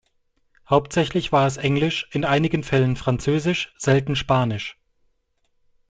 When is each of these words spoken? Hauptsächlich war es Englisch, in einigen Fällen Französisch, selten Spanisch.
Hauptsächlich 0.67 1.31
war 1.31 1.45
es 1.45 1.57
Englisch, 1.57 2.09
in 2.11 2.25
einigen 2.25 2.63
Fällen 2.63 2.95
Französisch, 2.95 3.75
selten 3.77 4.15
Spanisch. 4.15 4.79